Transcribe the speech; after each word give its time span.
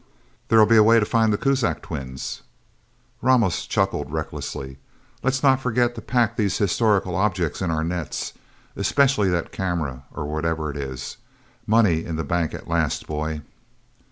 There'll 0.47 0.65
be 0.65 0.77
a 0.77 0.81
way 0.83 0.99
to 0.99 1.05
find 1.05 1.31
the 1.31 1.37
Kuzak 1.37 1.83
twins." 1.83 2.41
Ramos 3.21 3.67
chuckled 3.67 4.11
recklessly. 4.11 4.79
"Let's 5.21 5.43
not 5.43 5.61
forget 5.61 5.93
to 5.93 6.01
pack 6.01 6.35
these 6.37 6.57
historical 6.57 7.15
objects 7.15 7.61
in 7.61 7.69
our 7.69 7.83
nets. 7.83 8.33
Especially 8.75 9.29
that 9.29 9.51
camera, 9.51 10.05
or 10.11 10.25
whatever 10.25 10.71
it 10.71 10.77
is. 10.77 11.17
Money 11.67 12.03
in 12.03 12.15
the 12.15 12.23
bank 12.23 12.55
at 12.55 12.67
last, 12.67 13.05
boy..." 13.05 13.43